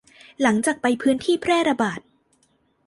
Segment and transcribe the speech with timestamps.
[0.41, 1.99] หลังจากไปพื้นที่แพร่ระบาด